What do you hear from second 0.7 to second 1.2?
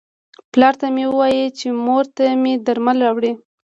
ته مې